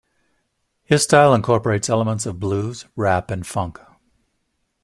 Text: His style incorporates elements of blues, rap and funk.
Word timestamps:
His 0.83 1.03
style 1.03 1.31
incorporates 1.31 1.87
elements 1.87 2.25
of 2.25 2.39
blues, 2.39 2.85
rap 2.95 3.29
and 3.29 3.45
funk. 3.45 3.77